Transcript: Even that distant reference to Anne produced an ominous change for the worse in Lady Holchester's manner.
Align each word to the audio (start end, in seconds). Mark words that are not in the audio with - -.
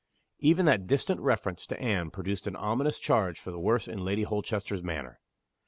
Even 0.39 0.65
that 0.65 0.87
distant 0.87 1.21
reference 1.21 1.67
to 1.67 1.79
Anne 1.79 2.09
produced 2.09 2.47
an 2.47 2.55
ominous 2.55 2.97
change 2.97 3.39
for 3.39 3.51
the 3.51 3.59
worse 3.59 3.87
in 3.87 4.03
Lady 4.03 4.23
Holchester's 4.23 4.81
manner. 4.81 5.19